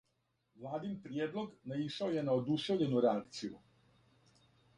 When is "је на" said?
2.15-2.39